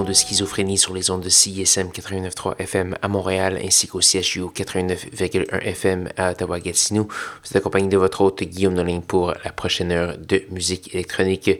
De 0.00 0.14
Schizophrénie 0.14 0.78
sur 0.78 0.94
les 0.94 1.10
ondes 1.10 1.20
de 1.20 1.28
CISM 1.28 1.88
89.3 1.88 2.56
FM 2.58 2.96
à 3.02 3.08
Montréal 3.08 3.60
ainsi 3.62 3.86
qu'au 3.86 4.00
CHU 4.00 4.46
89.1 4.46 5.60
FM 5.60 6.08
à 6.16 6.30
Ottawa-Gatineau. 6.30 7.02
Vous 7.04 7.50
êtes 7.50 7.56
accompagné 7.56 7.88
de 7.88 7.98
votre 7.98 8.22
hôte 8.22 8.42
Guillaume 8.42 8.72
Nolin 8.72 9.00
pour 9.06 9.34
la 9.44 9.52
prochaine 9.52 9.92
heure 9.92 10.16
de 10.16 10.44
musique 10.50 10.94
électronique. 10.94 11.50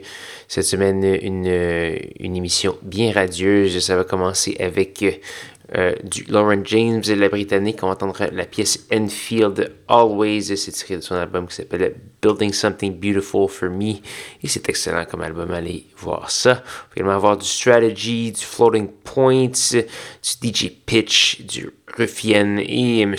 Cette 0.47 0.65
semaine, 0.65 1.03
une, 1.03 1.45
une 2.19 2.35
émission 2.35 2.75
bien 2.81 3.11
radieuse. 3.13 3.77
Ça 3.77 3.95
va 3.95 4.03
commencer 4.03 4.57
avec 4.59 5.21
euh, 5.75 5.95
du 6.03 6.23
Lauren 6.25 6.61
James, 6.65 7.01
la 7.07 7.29
britannique. 7.29 7.79
On 7.81 7.87
va 7.87 7.93
entendre 7.93 8.15
la 8.31 8.45
pièce 8.45 8.85
Enfield 8.93 9.71
Always. 9.87 10.55
C'est 10.55 10.71
tiré 10.71 10.97
de 10.97 11.01
son 11.01 11.15
album 11.15 11.47
qui 11.47 11.55
s'appelle 11.55 11.95
Building 12.21 12.53
Something 12.53 12.99
Beautiful 12.99 13.49
for 13.49 13.69
Me. 13.69 13.95
Et 14.43 14.47
c'est 14.47 14.67
excellent 14.69 15.05
comme 15.05 15.21
album. 15.21 15.51
Allez 15.51 15.87
voir 15.97 16.29
ça. 16.29 16.51
On 16.51 16.55
va 16.55 16.93
également 16.95 17.15
avoir 17.15 17.37
du 17.37 17.47
Strategy, 17.47 18.31
du 18.31 18.45
Floating 18.45 18.87
Points, 19.03 19.47
du 19.47 20.51
DJ 20.51 20.69
Pitch, 20.85 21.41
du 21.41 21.69
Ruffian 21.97 22.57
et 22.57 23.01
M. 23.01 23.15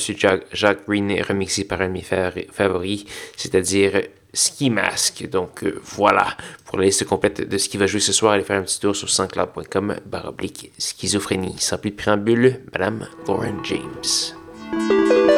Jacques 0.53 0.87
Green 0.87 1.23
remixé 1.23 1.65
par 1.65 1.81
un 1.81 1.89
de 1.89 1.93
mes 1.93 2.03
favoris, 2.03 3.05
c'est-à-dire 3.37 4.03
Ski 4.35 4.71
Mask. 4.71 5.27
Donc 5.29 5.65
euh, 5.65 5.81
voilà, 5.83 6.37
pour 6.67 6.79
la 6.79 6.85
liste 6.85 7.05
complète 7.05 7.49
de 7.49 7.59
ce 7.59 7.69
qui 7.69 7.77
va 7.77 7.87
jouer 7.87 8.01
ce 8.01 8.13
soir, 8.13 8.33
allez 8.33 8.45
faire 8.45 8.59
un 8.59 8.65
petit 8.65 8.81
tour 8.81 8.95
sur 8.95 9.09
sanscloud.com 9.09 9.97
baroblique 10.07 10.73
schizophrénie. 10.79 11.57
Sans 11.59 11.79
plus 11.79 11.91
de 11.91 11.97
préambule, 11.97 12.61
Madame 12.73 13.07
Lauren 13.27 13.63
James. 13.65 15.34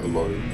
alone 0.00 0.52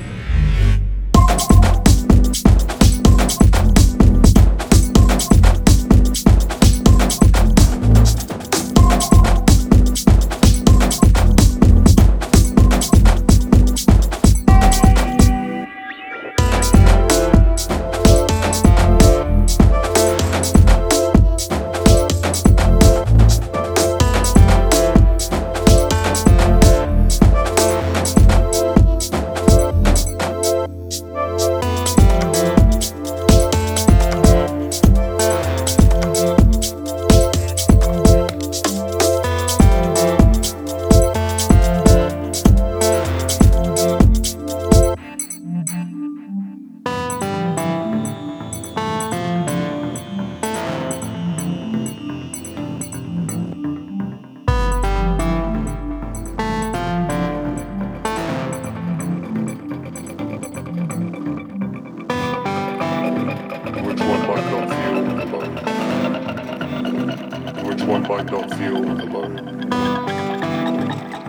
not 68.32 68.50
feel 68.54 68.78
alone? 68.78 69.38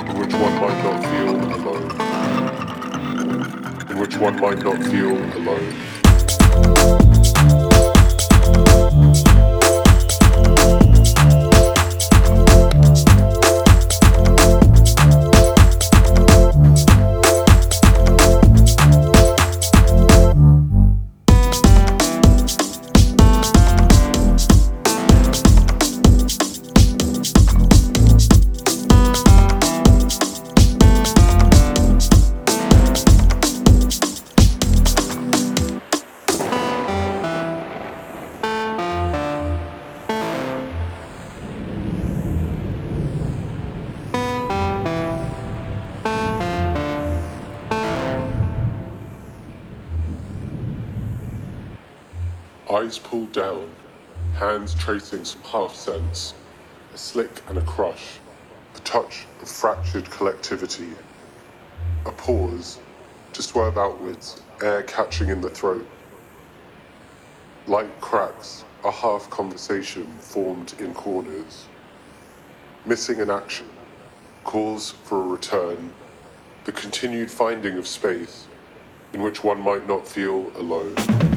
In 0.07 0.13
which 0.19 0.33
one 0.33 0.55
might 0.61 0.79
not 0.85 1.03
feel 1.03 1.35
alone? 1.53 1.91
In 3.89 3.95
which 3.99 4.15
one 4.15 4.39
might 4.39 4.63
not 4.63 4.81
feel 4.85 5.17
alone? 5.35 5.82
Tracing 54.83 55.23
some 55.23 55.41
half 55.43 55.73
sense, 55.73 56.33
a 56.93 56.97
slick 56.97 57.41
and 57.47 57.57
a 57.57 57.61
crush, 57.61 58.19
the 58.73 58.81
touch 58.81 59.25
of 59.41 59.47
fractured 59.47 60.11
collectivity, 60.11 60.89
a 62.05 62.11
pause 62.11 62.79
to 63.31 63.41
swerve 63.41 63.77
outwards, 63.77 64.41
air 64.61 64.83
catching 64.83 65.29
in 65.29 65.39
the 65.39 65.49
throat. 65.49 65.87
Light 67.65 68.01
cracks, 68.01 68.65
a 68.83 68.91
half 68.91 69.29
conversation 69.29 70.05
formed 70.19 70.73
in 70.79 70.93
corners. 70.93 71.67
Missing 72.85 73.21
an 73.21 73.29
action, 73.29 73.69
calls 74.43 74.91
for 75.05 75.23
a 75.23 75.27
return, 75.27 75.93
the 76.65 76.73
continued 76.73 77.31
finding 77.31 77.77
of 77.77 77.87
space 77.87 78.47
in 79.13 79.21
which 79.21 79.45
one 79.45 79.61
might 79.61 79.87
not 79.87 80.05
feel 80.05 80.51
alone. 80.57 81.32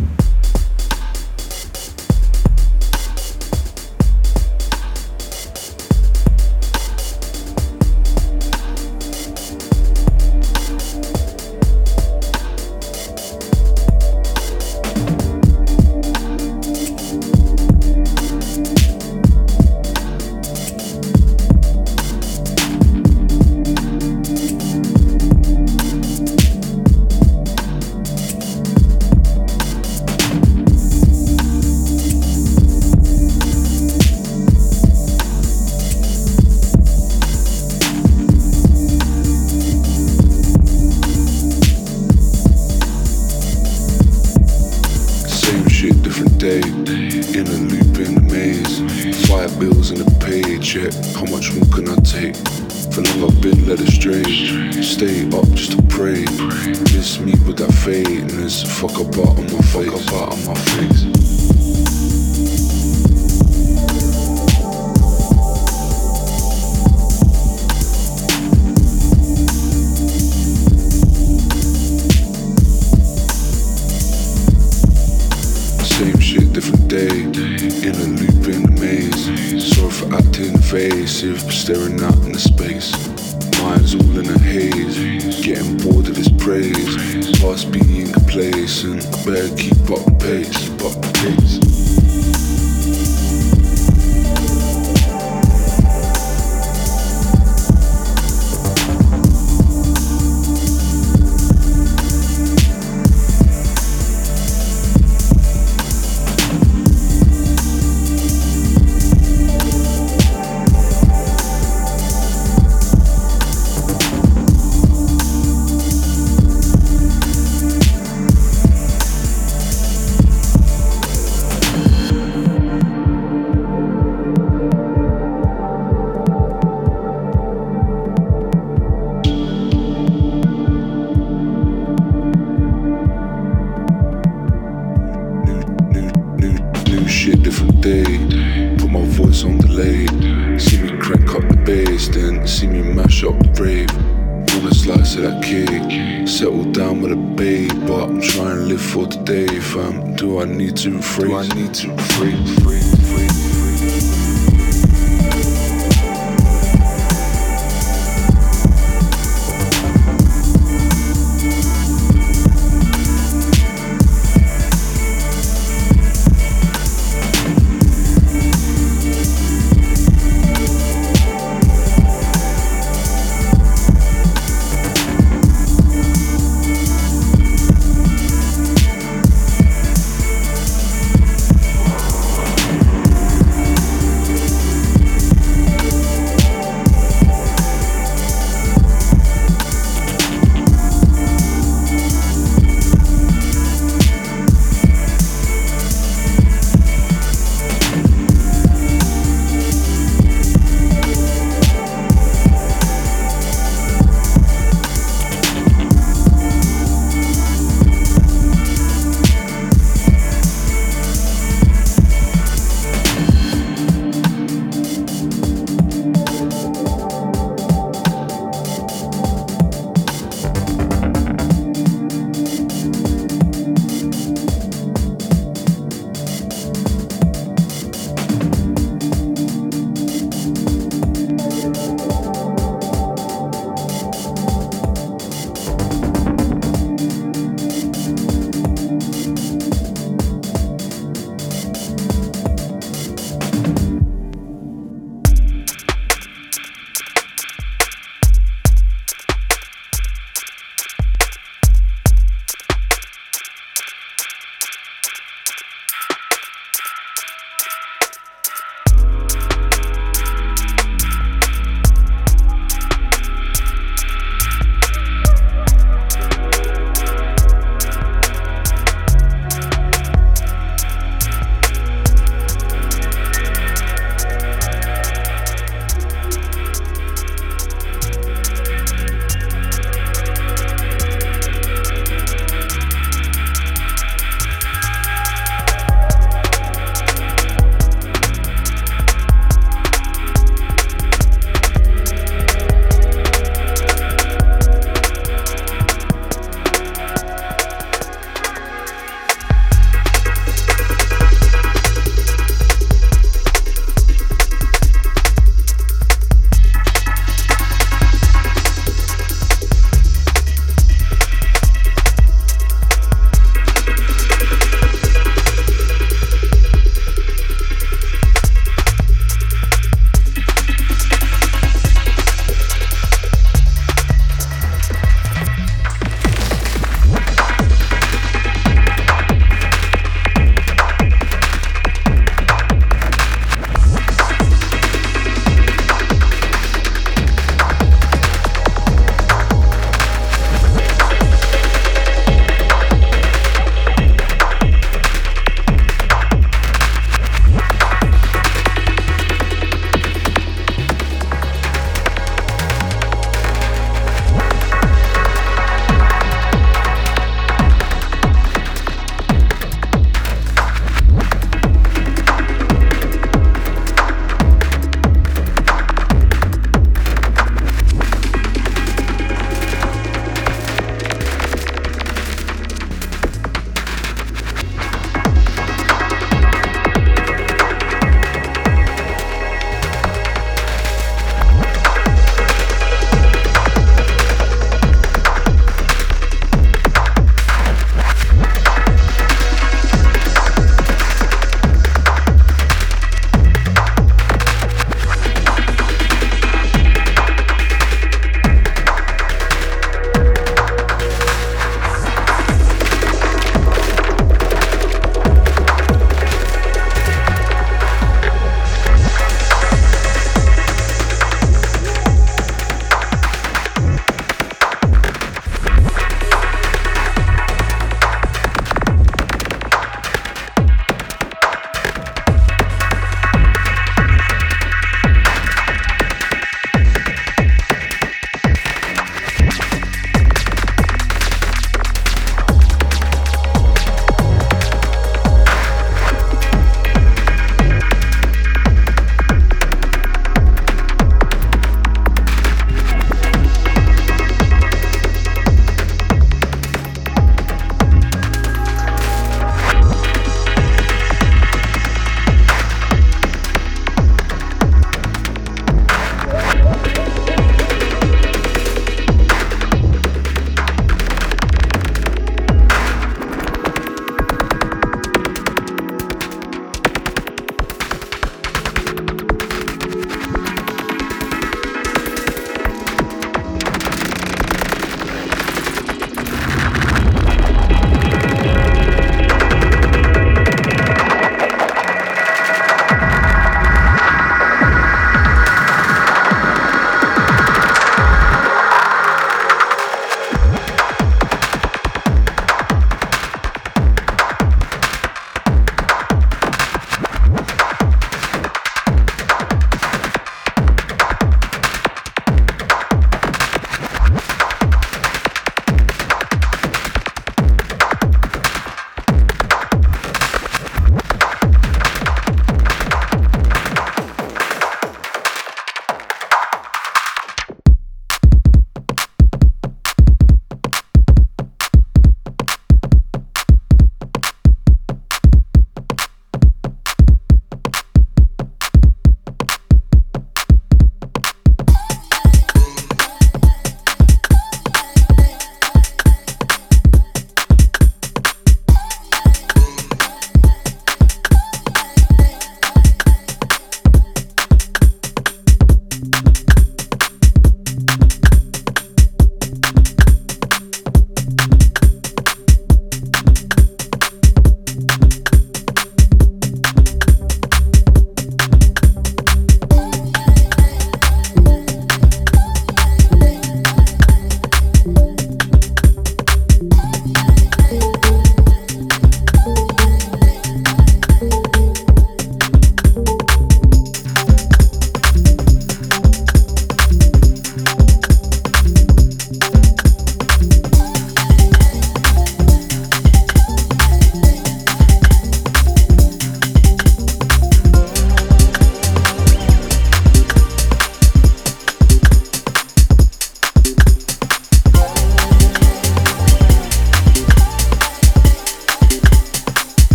To 151.73 152.06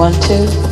One, 0.00 0.14
two. 0.14 0.69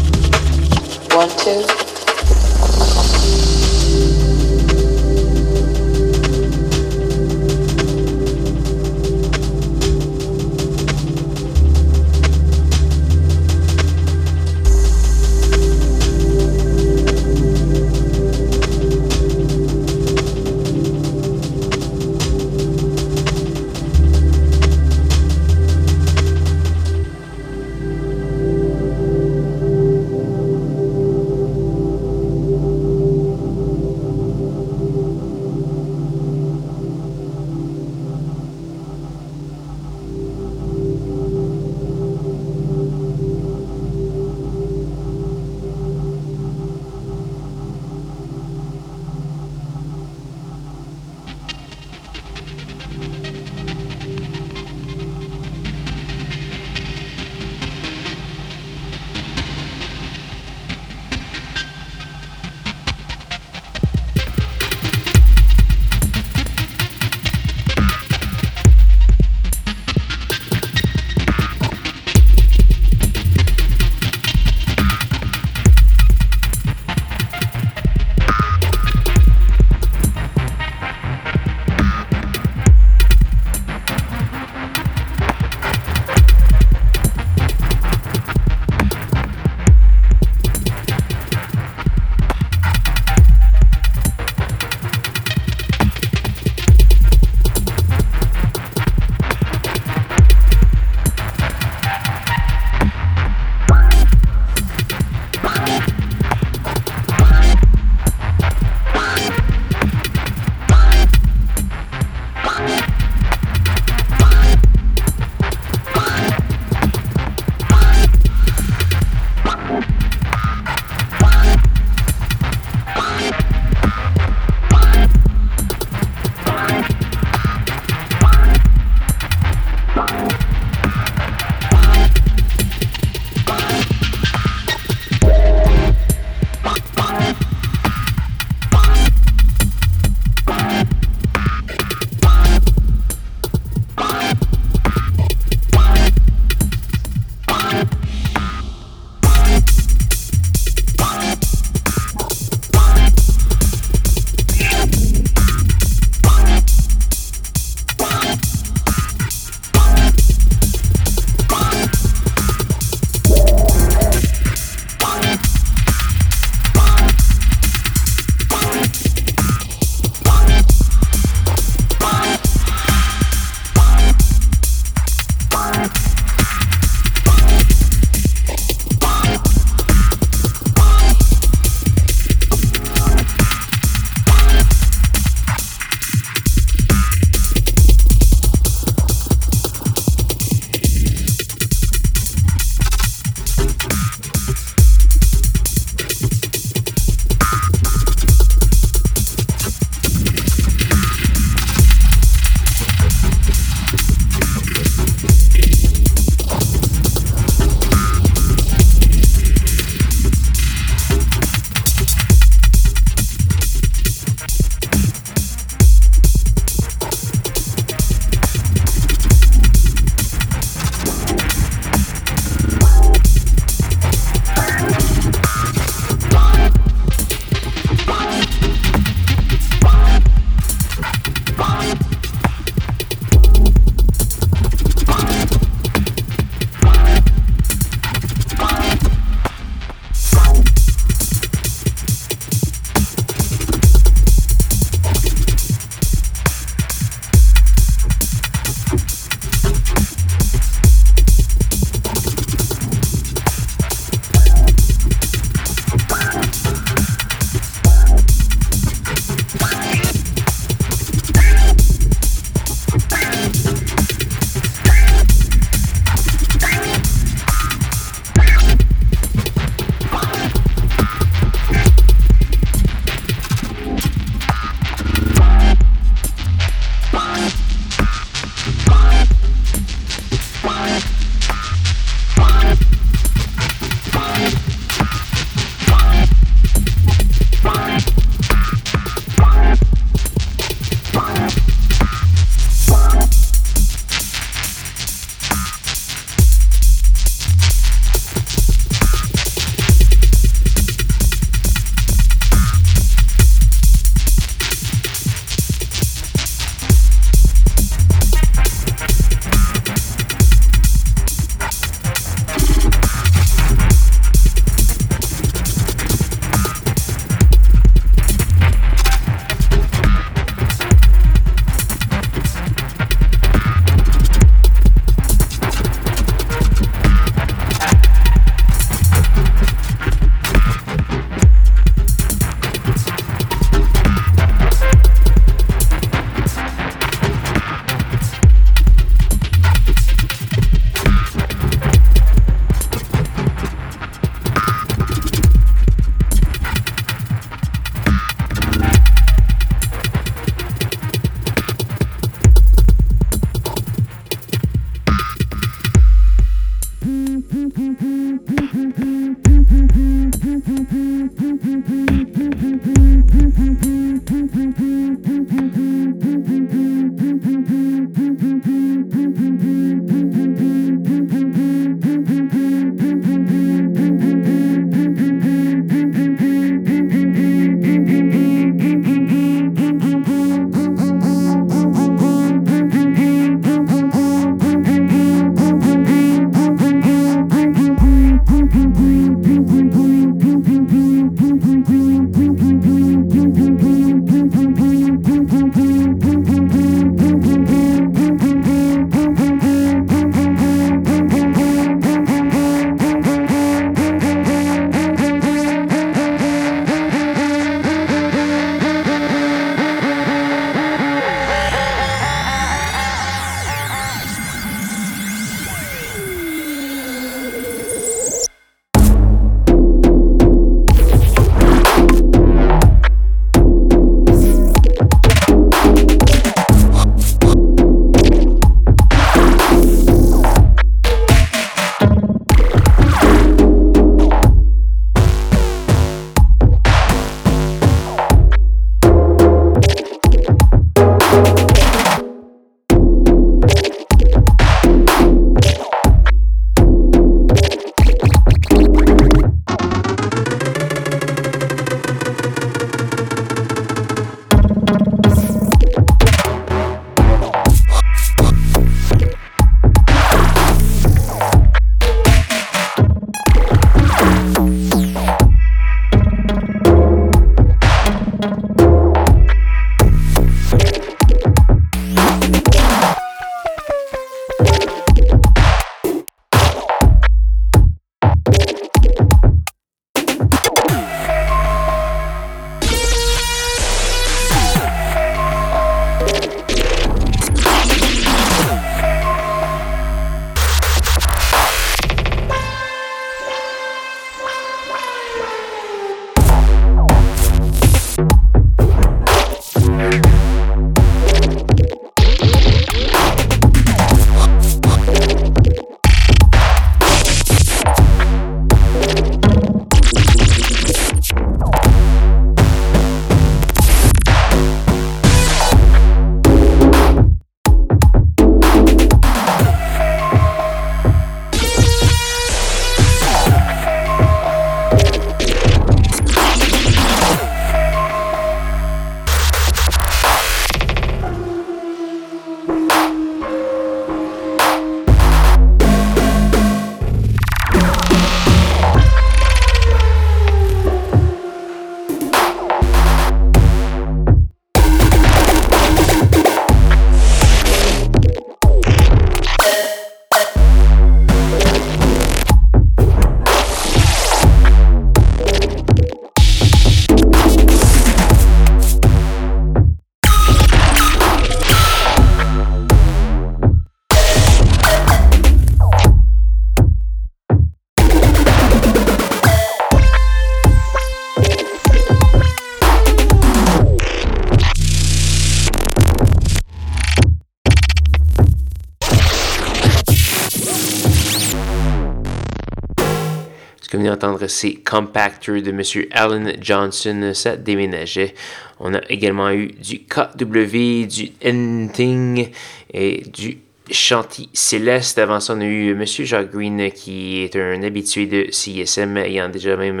Que 584.46 584.90
Compactor 584.90 585.62
de 585.62 585.70
M. 585.70 585.82
Alan 586.12 586.52
Johnson. 586.60 587.32
Ça 587.34 587.56
déménageait. 587.56 588.34
On 588.80 588.94
a 588.94 589.00
également 589.08 589.50
eu 589.50 589.68
du 589.68 590.00
KW, 590.00 591.06
du 591.06 591.32
Ending 591.44 592.48
et 592.92 593.22
du 593.22 593.58
Chanty 593.90 594.48
Céleste. 594.52 595.18
Avant 595.18 595.40
ça, 595.40 595.54
on 595.54 595.60
a 595.60 595.64
eu 595.64 595.92
M. 595.92 596.04
Jacques 596.04 596.50
Green, 596.50 596.90
qui 596.90 597.42
est 597.42 597.56
un 597.56 597.82
habitué 597.82 598.26
de 598.26 598.50
CSM, 598.50 599.16
ayant 599.18 599.48
déjà 599.48 599.76
même 599.76 600.00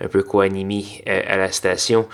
un 0.00 0.08
peu 0.08 0.22
co-animé 0.22 1.02
à 1.06 1.36
la 1.36 1.50
station. 1.50 2.06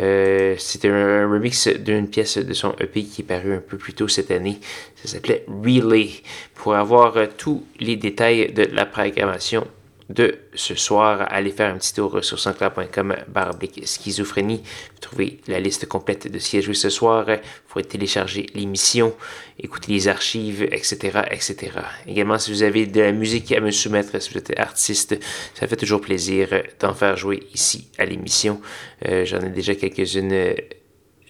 Euh, 0.00 0.54
C'était 0.58 0.88
un 0.88 1.28
remix 1.30 1.68
d'une 1.68 2.08
pièce 2.08 2.38
de 2.38 2.52
son 2.52 2.74
EP 2.80 3.04
qui 3.04 3.22
est 3.22 3.24
paru 3.24 3.54
un 3.54 3.60
peu 3.60 3.76
plus 3.76 3.94
tôt 3.94 4.08
cette 4.08 4.30
année. 4.30 4.58
Ça 4.96 5.08
s'appelait 5.08 5.44
Relay. 5.48 6.10
Pour 6.54 6.74
avoir 6.74 7.14
tous 7.36 7.64
les 7.80 7.96
détails 7.96 8.52
de 8.52 8.64
la 8.64 8.84
programmation 8.86 9.66
de 10.08 10.38
ce 10.54 10.74
soir, 10.74 11.26
allez 11.30 11.50
faire 11.50 11.72
un 11.72 11.76
petit 11.76 11.92
tour 11.92 12.24
sur 12.24 12.38
sansclair.com 12.38 13.14
baroblique 13.28 13.86
schizophrénie. 13.86 14.62
Vous 14.94 15.00
trouvez 15.00 15.40
la 15.48 15.60
liste 15.60 15.86
complète 15.86 16.30
de 16.30 16.38
ce 16.38 16.50
qui 16.50 16.56
a 16.56 16.60
joué 16.62 16.74
ce 16.74 16.88
soir. 16.88 17.26
Vous 17.26 17.68
pourrez 17.68 17.84
télécharger 17.84 18.46
l'émission, 18.54 19.14
écouter 19.58 19.92
les 19.92 20.08
archives, 20.08 20.62
etc., 20.62 21.20
etc. 21.30 21.72
Également, 22.06 22.38
si 22.38 22.50
vous 22.50 22.62
avez 22.62 22.86
de 22.86 23.00
la 23.02 23.12
musique 23.12 23.52
à 23.52 23.60
me 23.60 23.70
soumettre, 23.70 24.20
si 24.20 24.30
vous 24.30 24.38
êtes 24.38 24.58
artiste, 24.58 25.18
ça 25.54 25.66
fait 25.66 25.76
toujours 25.76 26.00
plaisir 26.00 26.48
d'en 26.80 26.94
faire 26.94 27.16
jouer 27.16 27.46
ici 27.52 27.88
à 27.98 28.06
l'émission. 28.06 28.60
Euh, 29.06 29.26
J'en 29.26 29.40
ai 29.40 29.50
déjà 29.50 29.74
quelques-unes 29.74 30.54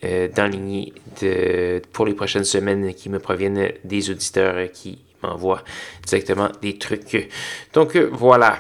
euh, 0.05 0.29
de, 1.21 1.83
pour 1.93 2.07
les 2.07 2.15
prochaines 2.15 2.45
semaines 2.45 2.95
qui 2.95 3.09
me 3.09 3.19
proviennent 3.19 3.73
des 3.83 4.11
auditeurs 4.11 4.71
qui 4.71 5.01
m'envoie 5.23 5.63
directement 6.07 6.49
des 6.63 6.79
trucs. 6.79 7.29
Donc 7.73 7.97
euh, 7.97 8.09
voilà. 8.13 8.59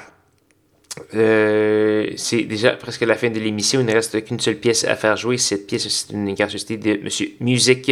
Euh, 1.14 2.11
c'est 2.16 2.42
déjà 2.42 2.72
presque 2.72 3.02
la 3.02 3.14
fin 3.14 3.30
de 3.30 3.38
l'émission. 3.38 3.80
Il 3.80 3.86
ne 3.86 3.92
reste 3.92 4.24
qu'une 4.24 4.40
seule 4.40 4.56
pièce 4.56 4.84
à 4.84 4.96
faire 4.96 5.16
jouer. 5.16 5.38
Cette 5.38 5.66
pièce, 5.66 5.88
c'est 5.88 6.12
une 6.12 6.34
gracieuseté 6.34 6.76
de 6.76 6.98
Monsieur 7.02 7.28
Musique. 7.40 7.90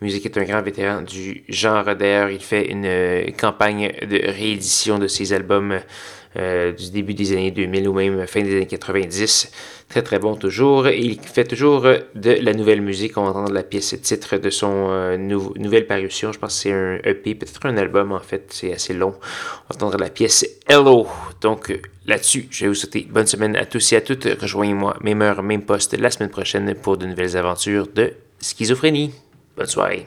Musique 0.00 0.26
est 0.26 0.38
un 0.38 0.44
grand 0.44 0.62
vétéran 0.62 1.02
du 1.02 1.44
genre. 1.48 1.84
D'ailleurs, 1.96 2.30
il 2.30 2.40
fait 2.40 2.70
une 2.70 2.84
euh, 2.84 3.30
campagne 3.38 3.92
de 4.02 4.20
réédition 4.30 4.98
de 4.98 5.08
ses 5.08 5.32
albums 5.32 5.80
euh, 6.36 6.72
du 6.72 6.90
début 6.90 7.14
des 7.14 7.32
années 7.32 7.50
2000 7.50 7.88
ou 7.88 7.92
même 7.94 8.26
fin 8.26 8.42
des 8.42 8.56
années 8.56 8.66
90. 8.66 9.50
Très 9.88 10.02
très 10.02 10.18
bon 10.18 10.36
toujours. 10.36 10.88
Il 10.88 11.20
fait 11.20 11.44
toujours 11.44 11.82
de 11.82 12.30
la 12.40 12.52
nouvelle 12.52 12.82
musique. 12.82 13.16
On 13.16 13.24
va 13.24 13.30
entendre 13.30 13.52
la 13.52 13.62
pièce 13.62 13.94
titre 14.02 14.36
de 14.36 14.50
son 14.50 14.88
euh, 14.90 15.16
nouvelle 15.16 15.86
parution. 15.86 16.32
Je 16.32 16.38
pense 16.38 16.54
que 16.56 16.62
c'est 16.62 16.72
un 16.72 16.98
EP, 17.04 17.34
peut-être 17.34 17.64
un 17.66 17.76
album 17.76 18.12
en 18.12 18.20
fait. 18.20 18.48
C'est 18.50 18.72
assez 18.72 18.92
long. 18.92 19.14
On 19.14 19.74
va 19.74 19.76
entendre 19.76 19.98
la 19.98 20.10
pièce 20.10 20.46
Hello. 20.68 21.06
Donc 21.40 21.72
là-dessus, 22.06 22.48
je 22.50 22.64
vais 22.64 22.68
vous 22.68 22.74
souhaiter 22.74 23.06
bonne 23.08 23.26
semaine 23.26 23.56
à 23.56 23.64
tous 23.64 23.92
et 23.92 23.96
à 23.96 24.00
toutes. 24.00 24.24
Rejoignez-moi, 24.24 24.96
même 25.02 25.22
heure, 25.22 25.42
même 25.42 25.62
poste, 25.62 25.98
la 25.98 26.10
semaine 26.10 26.30
prochaine 26.30 26.74
pour 26.74 26.98
de 26.98 27.06
nouvelles 27.06 27.36
aventures 27.36 27.86
de 27.94 28.12
schizophrénie. 28.40 29.12
Bonne 29.56 29.66
soirée. 29.66 30.06